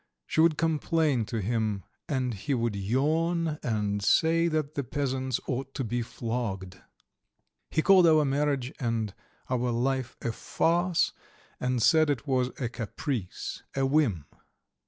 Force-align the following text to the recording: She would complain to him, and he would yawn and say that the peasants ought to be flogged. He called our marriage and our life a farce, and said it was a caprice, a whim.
She 0.25 0.41
would 0.41 0.57
complain 0.57 1.25
to 1.25 1.41
him, 1.41 1.83
and 2.09 2.33
he 2.33 2.55
would 2.55 2.75
yawn 2.75 3.59
and 3.61 4.01
say 4.01 4.47
that 4.47 4.73
the 4.73 4.83
peasants 4.83 5.39
ought 5.45 5.75
to 5.75 5.83
be 5.83 6.01
flogged. 6.01 6.81
He 7.69 7.83
called 7.83 8.07
our 8.07 8.25
marriage 8.25 8.73
and 8.79 9.13
our 9.47 9.69
life 9.69 10.17
a 10.23 10.31
farce, 10.31 11.11
and 11.59 11.83
said 11.83 12.09
it 12.09 12.25
was 12.25 12.47
a 12.59 12.67
caprice, 12.67 13.61
a 13.75 13.85
whim. 13.85 14.25